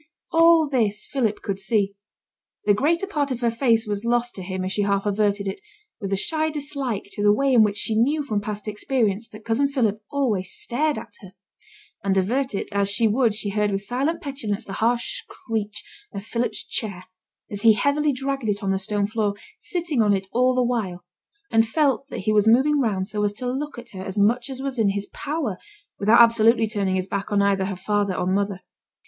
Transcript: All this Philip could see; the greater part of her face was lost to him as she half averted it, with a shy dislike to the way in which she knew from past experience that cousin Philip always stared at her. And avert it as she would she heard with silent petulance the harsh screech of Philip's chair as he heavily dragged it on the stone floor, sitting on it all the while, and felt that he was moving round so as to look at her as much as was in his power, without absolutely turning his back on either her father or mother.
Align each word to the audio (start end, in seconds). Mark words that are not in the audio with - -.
All 0.31 0.67
this 0.67 1.05
Philip 1.05 1.43
could 1.43 1.59
see; 1.59 1.93
the 2.65 2.73
greater 2.73 3.05
part 3.05 3.29
of 3.29 3.41
her 3.41 3.51
face 3.51 3.85
was 3.85 4.03
lost 4.03 4.33
to 4.33 4.41
him 4.41 4.65
as 4.65 4.71
she 4.71 4.81
half 4.81 5.05
averted 5.05 5.47
it, 5.47 5.61
with 5.99 6.11
a 6.11 6.15
shy 6.17 6.49
dislike 6.49 7.05
to 7.11 7.21
the 7.21 7.31
way 7.31 7.53
in 7.53 7.61
which 7.61 7.77
she 7.77 7.93
knew 7.95 8.23
from 8.23 8.41
past 8.41 8.67
experience 8.67 9.29
that 9.29 9.45
cousin 9.45 9.67
Philip 9.67 10.01
always 10.09 10.49
stared 10.51 10.97
at 10.97 11.13
her. 11.21 11.33
And 12.03 12.17
avert 12.17 12.55
it 12.55 12.69
as 12.71 12.89
she 12.89 13.07
would 13.07 13.35
she 13.35 13.49
heard 13.49 13.69
with 13.69 13.83
silent 13.83 14.23
petulance 14.23 14.65
the 14.65 14.73
harsh 14.81 15.19
screech 15.21 15.83
of 16.11 16.25
Philip's 16.25 16.63
chair 16.65 17.03
as 17.51 17.61
he 17.61 17.73
heavily 17.73 18.11
dragged 18.11 18.49
it 18.49 18.63
on 18.63 18.71
the 18.71 18.79
stone 18.79 19.05
floor, 19.05 19.35
sitting 19.59 20.01
on 20.01 20.13
it 20.15 20.25
all 20.33 20.55
the 20.55 20.63
while, 20.63 21.05
and 21.51 21.67
felt 21.69 22.07
that 22.07 22.21
he 22.21 22.33
was 22.33 22.47
moving 22.47 22.79
round 22.79 23.07
so 23.07 23.23
as 23.23 23.33
to 23.33 23.45
look 23.45 23.77
at 23.77 23.89
her 23.89 24.01
as 24.01 24.17
much 24.17 24.49
as 24.49 24.63
was 24.63 24.79
in 24.79 24.89
his 24.89 25.05
power, 25.13 25.57
without 25.99 26.21
absolutely 26.21 26.65
turning 26.65 26.95
his 26.95 27.05
back 27.05 27.31
on 27.31 27.39
either 27.43 27.65
her 27.65 27.75
father 27.75 28.15
or 28.15 28.25
mother. 28.25 28.61